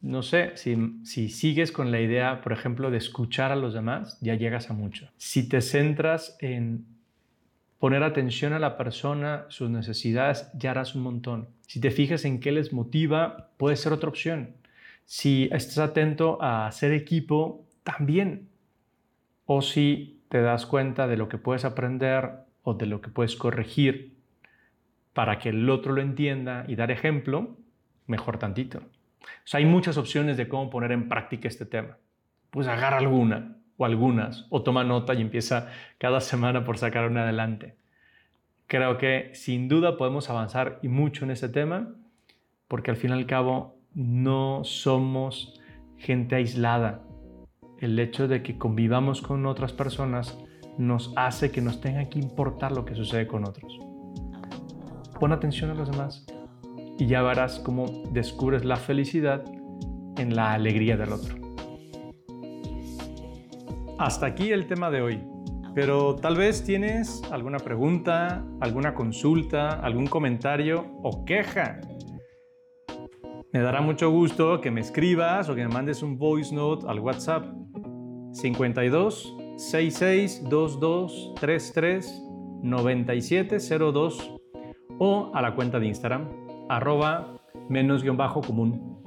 no 0.00 0.22
sé, 0.22 0.56
si, 0.56 0.74
si, 1.04 1.28
sigues 1.28 1.70
con 1.70 1.90
la 1.90 2.00
idea, 2.00 2.40
por 2.40 2.52
ejemplo, 2.52 2.90
de 2.90 2.96
escuchar 2.96 3.52
a 3.52 3.56
los 3.56 3.74
demás, 3.74 4.18
ya 4.22 4.34
llegas 4.34 4.70
a 4.70 4.72
mucho. 4.72 5.10
Si 5.18 5.48
te 5.48 5.60
centras 5.60 6.38
en 6.40 6.86
poner 7.78 8.02
atención 8.02 8.54
a 8.54 8.58
la 8.58 8.78
persona, 8.78 9.44
sus 9.48 9.68
necesidades, 9.68 10.50
ya 10.54 10.70
harás 10.70 10.94
un 10.94 11.02
montón. 11.02 11.48
Si 11.66 11.78
te 11.78 11.90
fijas 11.90 12.24
en 12.24 12.40
qué 12.40 12.52
les 12.52 12.72
motiva, 12.72 13.50
puede 13.58 13.76
ser 13.76 13.92
otra 13.92 14.08
opción. 14.08 14.56
Si 15.04 15.50
estás 15.52 15.78
atento 15.78 16.42
a 16.42 16.66
hacer 16.66 16.92
equipo, 16.92 17.66
también. 17.84 18.48
O 19.44 19.60
si 19.60 20.22
te 20.30 20.40
das 20.40 20.64
cuenta 20.64 21.06
de 21.06 21.18
lo 21.18 21.28
que 21.28 21.36
puedes 21.36 21.66
aprender 21.66 22.30
o 22.62 22.72
de 22.72 22.86
lo 22.86 23.02
que 23.02 23.10
puedes 23.10 23.36
corregir 23.36 24.15
para 25.16 25.38
que 25.38 25.48
el 25.48 25.70
otro 25.70 25.94
lo 25.94 26.02
entienda 26.02 26.66
y 26.68 26.76
dar 26.76 26.90
ejemplo, 26.90 27.56
mejor 28.06 28.38
tantito. 28.38 28.80
O 28.80 29.46
sea, 29.46 29.60
hay 29.60 29.64
muchas 29.64 29.96
opciones 29.96 30.36
de 30.36 30.46
cómo 30.46 30.68
poner 30.68 30.92
en 30.92 31.08
práctica 31.08 31.48
este 31.48 31.64
tema. 31.64 31.96
Pues 32.50 32.68
agarra 32.68 32.98
alguna 32.98 33.56
o 33.78 33.86
algunas 33.86 34.46
o 34.50 34.62
toma 34.62 34.84
nota 34.84 35.14
y 35.14 35.22
empieza 35.22 35.70
cada 35.96 36.20
semana 36.20 36.64
por 36.64 36.76
sacar 36.76 37.08
una 37.08 37.22
adelante. 37.22 37.76
Creo 38.66 38.98
que 38.98 39.30
sin 39.32 39.68
duda 39.68 39.96
podemos 39.96 40.28
avanzar 40.28 40.80
y 40.82 40.88
mucho 40.88 41.24
en 41.24 41.30
ese 41.30 41.48
tema 41.48 41.94
porque 42.68 42.90
al 42.90 42.98
fin 42.98 43.08
y 43.08 43.14
al 43.14 43.24
cabo 43.24 43.78
no 43.94 44.64
somos 44.64 45.58
gente 45.96 46.34
aislada. 46.34 47.00
El 47.80 47.98
hecho 47.98 48.28
de 48.28 48.42
que 48.42 48.58
convivamos 48.58 49.22
con 49.22 49.46
otras 49.46 49.72
personas 49.72 50.38
nos 50.76 51.14
hace 51.16 51.50
que 51.50 51.62
nos 51.62 51.80
tenga 51.80 52.06
que 52.10 52.18
importar 52.18 52.72
lo 52.72 52.84
que 52.84 52.94
sucede 52.94 53.26
con 53.26 53.48
otros. 53.48 53.85
Pon 55.18 55.32
atención 55.32 55.70
a 55.70 55.74
los 55.74 55.90
demás 55.90 56.26
y 56.98 57.06
ya 57.06 57.22
verás 57.22 57.58
cómo 57.58 57.86
descubres 58.12 58.64
la 58.64 58.76
felicidad 58.76 59.44
en 60.18 60.34
la 60.34 60.52
alegría 60.52 60.96
del 60.96 61.12
otro. 61.12 61.34
Hasta 63.98 64.26
aquí 64.26 64.50
el 64.50 64.66
tema 64.66 64.90
de 64.90 65.00
hoy, 65.00 65.24
pero 65.74 66.16
tal 66.16 66.36
vez 66.36 66.64
tienes 66.64 67.22
alguna 67.30 67.58
pregunta, 67.58 68.44
alguna 68.60 68.94
consulta, 68.94 69.70
algún 69.80 70.06
comentario 70.06 70.84
o 71.02 71.24
queja. 71.24 71.80
Me 73.52 73.60
dará 73.60 73.80
mucho 73.80 74.10
gusto 74.10 74.60
que 74.60 74.70
me 74.70 74.82
escribas 74.82 75.48
o 75.48 75.54
que 75.54 75.62
me 75.62 75.72
mandes 75.72 76.02
un 76.02 76.18
voice 76.18 76.54
note 76.54 76.86
al 76.88 77.00
WhatsApp 77.00 77.46
52 78.32 79.34
66 79.56 80.42
22 80.42 81.32
33 81.40 82.22
9702 82.62 84.35
o 84.98 85.30
a 85.34 85.42
la 85.42 85.54
cuenta 85.54 85.78
de 85.78 85.86
Instagram 85.86 86.28
arroba 86.68 87.38
menos 87.68 88.02
guion 88.02 88.16
bajo 88.16 88.40
común. 88.40 89.02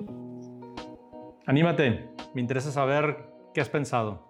Anímate, 1.46 2.10
me 2.34 2.42
interesa 2.42 2.72
saber 2.72 3.34
qué 3.54 3.62
has 3.62 3.70
pensado. 3.70 4.29